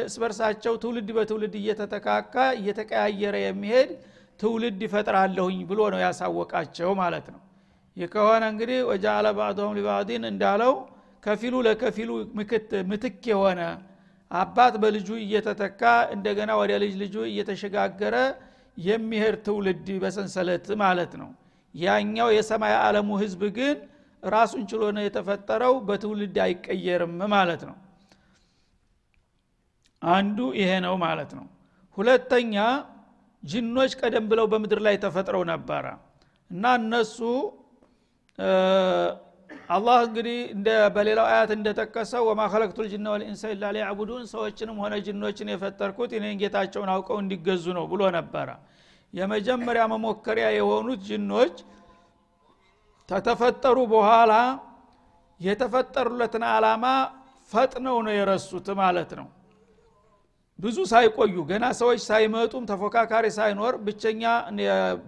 እስበርሳቸው 0.00 0.74
ትውልድ 0.82 1.08
በትውልድ 1.16 1.54
እየተተካካ 1.60 2.34
እየተቀያየረ 2.58 3.36
የሚሄድ 3.42 3.90
ትውልድ 4.40 4.80
ይፈጥራለሁኝ 4.86 5.58
ብሎ 5.70 5.80
ነው 5.94 6.00
ያሳወቃቸው 6.04 6.90
ማለት 7.00 7.26
ነው። 7.34 7.40
ይህ 7.96 8.08
ከሆነ 8.12 8.42
እንግዲህ 8.52 8.78
ወጃአለ 8.90 9.26
ባዕድሁም 9.38 9.74
ሊባዕዲን 9.78 10.24
እንዳለው 10.30 10.72
ከፊሉ 11.22 11.54
ለከፊሉ 11.66 12.10
ምትክ 12.90 13.22
የሆነ 13.32 13.60
አባት 14.30 14.74
በልጁ 14.82 15.08
እየተተካ 15.24 15.82
እንደገና 16.14 16.50
ወደ 16.60 16.72
ልጅ 16.82 16.94
ልጁ 17.02 17.16
እየተሸጋገረ 17.30 18.16
የሚሄድ 18.78 19.36
ትውልድ 19.46 19.88
በሰንሰለት 20.02 20.66
ማለት 20.82 21.12
ነው። 21.20 21.30
ያኛው 21.74 22.28
የሰማይ 22.36 22.74
ዓለሙ 22.80 23.10
ህዝብ 23.22 23.42
ግን 23.58 23.76
ራሱን 24.22 24.64
ችሎ 24.70 24.82
ነው 24.96 25.02
የተፈጠረው 25.06 25.74
በትውልድ 25.86 26.36
አይቀየርም 26.44 27.14
ማለት 27.34 27.62
ነው 27.68 27.76
አንዱ 30.02 30.38
ይሄ 30.58 30.70
ነው 30.84 30.94
ማለት 31.02 31.30
ነው። 31.38 31.46
ሁለተኛ 31.96 32.54
ጅኖች 33.42 33.92
ቀደም 34.00 34.24
ብለው 34.30 34.46
በምድር 34.52 34.80
ላይ 34.86 34.96
ተፈጥረው 35.04 35.42
ነበረ 35.50 35.84
እና 36.50 36.64
እነሱ 36.80 37.18
አላህ 39.68 39.98
እንግዲህ 40.06 40.38
በሌላው 40.94 41.26
አያት 41.30 41.50
እንደጠቀሰው 41.56 42.22
ወማ 42.28 42.40
ከለቅቱ 42.52 42.78
ልጅና 42.86 43.06
ወልኢንሳ 43.14 43.50
ኢላ 43.52 43.64
ሊያዕቡዱን 43.76 44.24
ሰዎችንም 44.32 44.76
ሆነ 44.82 44.94
ጅኖችን 45.06 45.50
የፈጠርኩት 45.52 46.10
እኔን 46.18 46.36
ጌታቸውን 46.42 46.90
አውቀው 46.94 47.18
እንዲገዙ 47.22 47.64
ነው 47.78 47.84
ብሎ 47.92 48.02
ነበረ። 48.18 48.48
የመጀመሪያ 49.12 49.82
መሞከሪያ 49.92 50.46
የሆኑት 50.56 51.00
ጅኖች 51.08 51.56
ከተፈጠሩ 53.08 53.78
በኋላ 53.92 54.32
የተፈጠሩለትን 55.40 56.44
አላማ 56.50 56.84
ፈጥነው 57.52 57.96
ነው 58.06 58.12
የረሱት 58.16 58.68
ማለት 58.80 59.10
ነው 59.18 59.26
ብዙ 60.58 60.78
ሳይቆዩ 60.90 61.34
ገና 61.50 61.64
ሰዎች 61.78 62.00
ሳይመጡም 62.08 62.64
ተፎካካሪ 62.70 63.26
ሳይኖር 63.36 63.74
ብቸኛ 63.86 64.22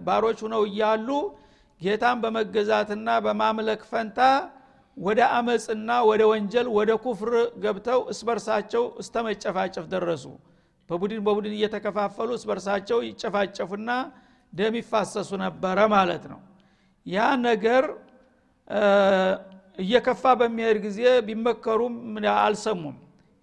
ባሮች 0.07 0.39
ሁነው 0.45 0.63
እያሉ 0.69 1.09
ጌታን 1.81 2.17
በመገዛትና 2.23 3.07
በማምለክ 3.25 3.81
ፈንታ 3.91 4.19
ወደ 4.97 5.21
አመፅና 5.37 5.89
ወደ 6.09 6.21
ወንጀል 6.31 6.67
ወደ 6.77 6.91
ኩፍር 7.05 7.31
ገብተው 7.63 8.01
እስበርሳቸው 8.13 8.83
እስተመጨፋጨፍ 9.01 9.85
ደረሱ። 9.93 10.25
በቡድን 10.89 11.21
በቡድን 11.25 11.53
እየተከፋፈሉ 11.57 12.29
እስበርሳቸው 12.37 12.99
ይጨፋጨፉና 13.07 13.89
ደም 14.53 14.75
ይፋሰሱ 14.79 15.31
ነበረ 15.45 15.77
ማለት 15.95 16.25
ነው። 16.31 16.39
ያ 17.05 17.17
ነገር 17.47 17.83
እየከፋ 19.77 20.23
በሚሄድ 20.41 20.77
ጊዜ 20.85 20.99
ቢመከሩም 21.27 21.95
አልሰሙም 22.37 22.95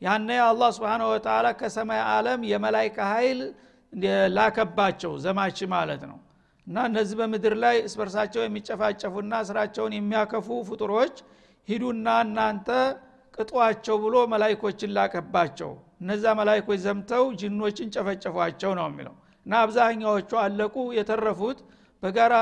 ያነ 0.03 0.29
አላህ 0.47 0.69
ስብን 0.77 1.03
ወተላ 1.09 1.47
ከሰማይ 1.59 2.01
ዓለም 2.11 2.41
የመላይካ 2.51 2.99
ኃይል 3.13 3.41
ላከባቸው 4.37 5.13
ዘማች 5.25 5.59
ማለት 5.75 6.03
ነው። 6.11 6.19
እና 6.67 6.77
እነዚህ 6.89 7.17
በምድር 7.21 7.55
ላይ 7.63 7.77
እስበርሳቸው 7.89 8.43
የሚጨፋጨፉና 8.45 9.33
ስራቸውን 9.49 9.95
የሚያከፉ 9.97 10.49
ፍጡሮች 10.69 11.15
ሂዱና 11.69 12.09
እናንተ 12.27 12.69
ቅጧቸው 13.35 13.97
ብሎ 14.05 14.15
መላይኮችን 14.33 14.91
ላከባቸው። 14.97 15.71
እነዛ 16.03 16.25
መላይኮች 16.41 16.81
ዘምተው 16.87 17.25
ጅኖችን 17.41 17.93
ጨፈጨፏቸው 17.95 18.73
ነው 18.79 18.87
የሚለው። 18.91 19.15
እና 19.47 19.53
አብዛኛዎቹ 19.65 20.33
አለቁ 20.43 20.77
የተረፉት 20.99 21.59
በጋራ 22.03 22.35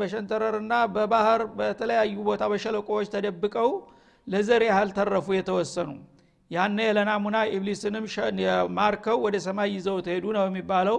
በሸንተረርና 0.00 0.74
በባህር 0.94 1.42
በተለያዩ 1.58 2.14
ቦታ 2.28 2.44
በሸለቆዎች 2.52 3.08
ተደብቀው 3.14 3.70
ለዘር 4.26 4.62
ያህል 4.68 4.90
ተረፉ 4.96 5.26
የተወሰኑ 5.36 5.90
ያነ 6.50 6.78
ለናሙና 6.96 7.36
ኢብሊስንም 7.54 8.04
ማርከው 8.76 9.18
ወደ 9.24 9.36
ሰማይ 9.46 9.70
ይዘው 9.76 9.96
ተሄዱ 10.06 10.26
ነው 10.36 10.44
የሚባለው። 10.48 10.98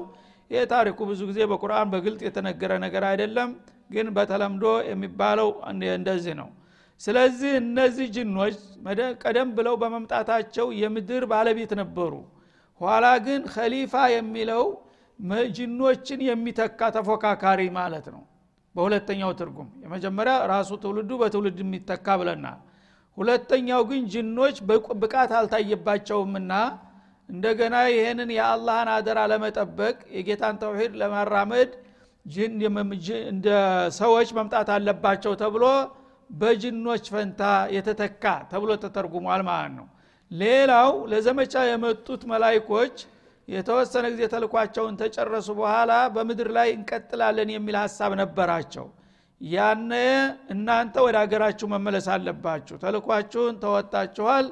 ይህ 0.51 0.63
ታሪኩ 0.71 0.99
ብዙ 1.09 1.21
ጊዜ 1.29 1.39
በቁርአን 1.51 1.87
በግልጥ 1.93 2.21
የተነገረ 2.27 2.71
ነገር 2.85 3.03
አይደለም 3.09 3.49
ግን 3.89 4.07
በተለምዶ 4.15 4.65
የሚባለው 4.89 5.49
እንደዚህ 5.95 6.35
ነው። 6.41 6.49
ስለዚህ 7.01 7.51
እነዚህ 7.61 8.07
ጅኖች 8.15 8.55
ቀደም 9.23 9.49
ብለው 9.57 9.75
በመምጣታቸው 9.81 10.67
የምድር 10.81 11.23
ባለቤት 11.31 11.71
ነበሩ። 11.81 12.13
ኋላ 12.81 13.05
ግን 13.25 13.41
ከሊፋ 13.53 13.93
የሚለው 14.15 14.63
ጅኖችን 15.57 16.19
የሚተካ 16.27 16.89
ተፎካካሪ 16.95 17.61
ማለት 17.77 18.07
ነው። 18.15 18.23
በሁለተኛው 18.75 19.31
ትርጉም 19.39 19.69
የመጀመሪያ 19.83 20.33
ራሱ 20.51 20.71
ትውልዱ 20.81 21.11
በትውልድ 21.21 21.59
የሚተካ 21.63 22.17
ብለናል 22.21 22.59
ሁለተኛው 23.17 23.81
ግን 23.89 24.01
ጅኖች 24.13 24.57
ብቃት 25.01 25.31
አልታየባቸውምና 25.39 26.51
እንደገና 27.29 27.75
ይህንን 27.93 28.29
የአላህን 28.35 28.89
አደራ 28.93 29.19
ለመጠበቅ 29.31 29.95
የጌታን 30.17 30.57
ተውሂድ 30.61 30.93
ለማራመድ 31.01 31.71
እንደ 33.31 33.47
ሰዎች 33.97 34.29
መምጣት 34.37 34.69
አለባቸው 34.75 35.33
ተብሎ 35.41 35.65
በጅኖች 36.29 37.05
ፈንታ 37.13 37.41
የተተካ 37.75 38.23
ተብሎ 38.51 38.71
ተተርጉሟል 38.83 39.41
ማለት 39.49 39.73
ነው። 39.77 39.87
ሌላው 40.31 40.91
ለዘመቻ 41.11 41.53
የመጡት 41.67 42.21
መላይኮች 42.31 42.95
የተወሰነ 43.47 44.05
ጊዜ 44.13 44.23
ተልኳቸውን 44.33 44.95
ተጨረሱ 45.01 45.49
በኋላ 45.59 45.91
በምድር 46.15 46.49
ላይ 46.57 46.69
እንቀጥላለን 46.77 47.49
የሚል 47.53 47.75
ሀሳብ 47.83 48.11
ነበራቸው 48.21 48.87
ያነ 49.41 49.91
እናንተ 50.53 50.95
ወደ 51.05 51.15
ሀገራችሁ 51.23 51.67
መመለስ 51.73 52.07
አለባችሁ። 52.13 52.75
ተልኳችሁን 52.83 53.55
ተወጣችኋል። 53.63 54.45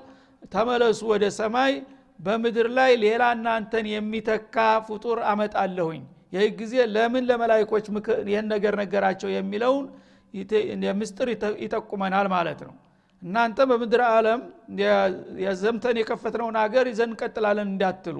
ተመለሱ 0.53 0.99
ወደ 1.13 1.25
ሰማይ። 1.37 1.73
በምድር 2.19 2.67
ላይ 2.77 2.91
ሌላ 3.03 3.23
እናንተን 3.37 3.85
የሚተካ 3.93 4.55
ፍጡር 4.87 5.19
አመጣለሁኝ። 5.31 6.03
ይህ 6.35 6.45
ጊዜ 6.59 6.73
ለምን 6.95 7.23
ለመላይኮች 7.29 7.85
ይህን 8.29 8.47
ነገር 8.53 8.73
ነገራቸው 8.81 9.29
የሚለውን 9.33 9.85
ምስጥር 10.99 11.27
ይጠቁመናል 11.63 12.27
ማለት 12.33 12.61
ነው። 12.67 12.73
እናንተ 13.21 13.57
በምድር 13.69 14.01
ዓለም 14.09 14.39
የዘምተን 15.43 15.97
የከፈትነውን 15.99 16.57
ሀገር 16.63 16.85
ይዘን 16.91 17.09
እንቀጥላለን 17.09 17.67
እንዳትሉ። 17.71 18.17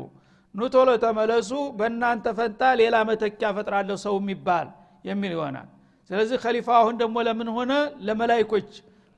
ኑ 0.55 0.69
ቶሎ 0.73 0.89
ተመለሱ። 1.03 1.51
በእናንተ 1.79 2.27
ፈንታ 2.37 2.61
ሌላ 2.81 2.95
መተኪያ 3.09 3.47
ፈጥራለሁ 3.57 3.97
ሰው 4.05 4.15
የሚባል 4.21 4.67
የሚል 5.05 5.33
ይሆናል 5.35 5.67
ስለዚህ 6.09 6.37
ከሊፋ 6.43 6.67
አሁን 6.79 6.95
ደግሞ 7.01 7.15
ለምን 7.27 7.49
ሆነ? 7.55 7.71
ለመላይኮች 8.07 8.69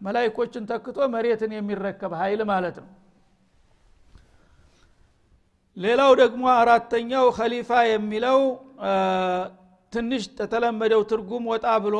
መላይኮችን 0.01 0.63
ተክቶ 0.71 0.97
መሬትን 1.13 1.51
የሚረከብ 1.55 2.11
ኃይል 2.21 2.41
ማለት 2.51 2.75
ነው። 2.81 2.89
ሌላው 5.77 6.11
ደግሞ 6.21 6.43
አራተኛው 6.59 7.25
ከሊፋ 7.37 7.71
የሚለው 7.89 8.39
ትንሽ 9.93 10.23
ተተለመደው 10.39 11.01
ትርጉም 11.11 11.43
ወጣ 11.51 11.67
ብሎ 11.85 11.97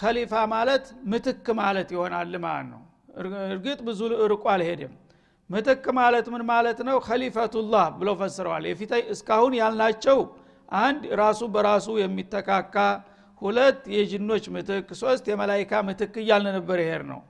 ከሊፋ 0.00 0.34
ማለት 0.54 0.84
ምትክ 1.10 1.46
ማለት 1.60 1.88
ይሆናል 1.94 2.34
ማለት 2.44 2.66
ነው። 2.72 2.80
እርግጥ 3.48 3.78
ብዙ 3.88 4.00
ርቆ 4.32 4.44
አልሄድም 4.54 4.92
ምትክ 5.50 5.84
ማለት 5.98 6.26
ምን 6.34 6.42
ማለት 6.50 6.78
ነው? 6.88 6.96
ከሊፈቱላህ 7.06 7.86
ብሎ 7.98 8.08
ፈስረዋል። 8.20 8.64
የፊት 8.70 8.92
እስካሁን 9.14 9.52
ያልናቸው 9.60 10.18
አንድ 10.82 11.02
ራሱ 11.22 11.40
በራሱ 11.54 11.86
የሚተካካ 12.02 12.76
ሁለት 13.42 13.80
የጅኖች 13.94 14.44
ምትክ 14.54 14.88
ሶስት 15.00 15.24
የመላይካ 15.30 15.82
ምትክ 15.88 16.14
እያልን 16.22 16.54
ነበር 16.58 16.78
ይሄር 16.82 17.02
ነው 17.12 17.20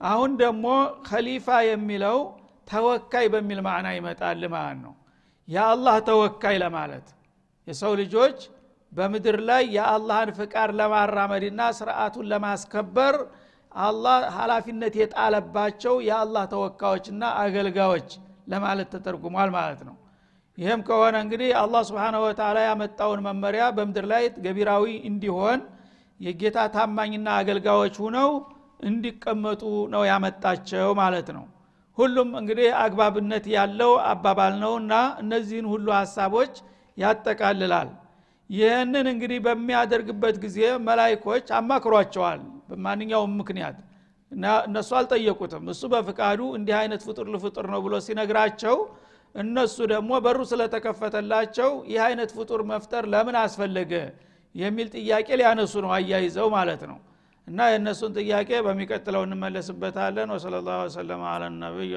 አሁን 0.00 0.30
ደግሞ 0.42 0.66
ከሊፋ 1.08 1.48
የሚለው 1.68 2.18
ተወካይ 2.68 3.26
በሚል 3.32 3.58
ማዕና 3.66 3.88
ይመጣል 3.96 4.42
ማለት 4.54 4.78
ነው። 4.84 4.92
የአላህ 5.48 5.96
ተወካይ 6.08 6.56
ለማለት 6.62 7.06
የሰው 7.68 7.92
ልጆች 8.00 8.38
በምድር 8.92 9.36
ላይ 9.48 9.62
የአላህን 9.76 10.30
ፍቃድ 10.38 10.70
ለማራመድና 10.78 11.60
ስርዓቱን 11.78 12.28
ለማስከበር 12.32 13.16
አላህ 13.72 14.16
ሀላፊነት 14.38 14.94
የጣለባቸው 15.00 15.94
የአላህ 16.08 16.44
ተወካዮችና 16.54 17.24
አገልጋዮች 17.42 18.08
ለማለት 18.48 18.88
ተተርጉሟል 18.94 19.50
ማለት 19.58 19.82
ነው 19.88 19.96
ይህም 20.60 20.80
ከሆነ 20.88 21.16
እንግዲህ 21.24 21.50
አላህ 21.60 21.82
ስብን 21.88 22.16
ወተላ 22.22 22.58
ያመጣውን 22.66 23.20
መመሪያ 23.26 23.62
በምድር 23.76 24.06
ላይ 24.12 24.24
ገቢራዊ 24.44 24.84
እንዲሆን 25.10 25.60
የጌታ 26.20 26.58
ታማኝና 26.74 27.28
አገልጋዮች 27.40 27.94
ሁነው 28.02 28.30
እንዲቀመጡ 28.84 29.62
ነው 29.94 30.02
ያመጣቸው 30.10 30.88
ማለት 31.00 31.28
ነው። 31.36 31.44
ሁሉም 31.98 32.28
እንግዲህ 32.40 32.68
አግባብነት 32.82 33.44
ያለው 33.54 33.92
አባባል 34.10 34.54
ነውና 34.62 34.92
እነዚህን 35.22 35.66
ሁሉ 35.72 35.86
ሀሳቦች 35.98 36.52
ያጠቃልላል። 36.96 37.88
ይህንን 38.50 39.06
እንግዲህ 39.12 39.38
በሚያደርግበት 39.46 40.36
ጊዜ 40.44 40.58
መላይኮች 40.86 41.46
አማክሯቸዋል 41.58 42.40
በማንኛውም 42.70 43.34
ምክንያት። 43.40 43.76
እነሱ 44.64 44.90
አልጠየቁትም። 44.98 45.64
እሱ 45.72 45.82
በፍቃዱ 45.92 46.40
እንዲህ 46.58 46.74
አይነት 46.80 47.02
ፍጡር 47.06 47.26
ልፍጡር 47.34 47.66
ነው 47.72 47.80
ብሎ 47.86 47.94
ሲነግራቸው 48.06 48.76
እነሱ 49.34 49.76
ደግሞ 49.92 50.10
በሩ 50.24 50.38
ስለተከፈተላቸው 50.50 51.70
ይህ 51.90 52.00
አይነት 52.06 52.30
ፍጡር 52.36 52.62
መፍጠር 52.70 53.04
ለምን 53.12 53.36
አስፈለገ 53.42 53.92
የሚል 54.54 54.88
ጥያቄ 54.96 55.28
ሊያነሱ 55.40 55.74
ነው 55.84 55.90
አያይዘው 55.96 56.48
ማለት 56.56 56.82
ነው። 56.90 56.98
እና 57.48 57.68
የእነሱን 57.72 58.12
ጥያቄ 58.18 58.50
በሚቀጥለው 58.66 59.22
እንመለስበታለን። 59.26 60.32
ወሰለ 60.34 60.56
ላሁ 60.66 60.80
ወሰለም 60.84 61.22
አለ 61.30 61.42
ነቢይ 61.58 61.92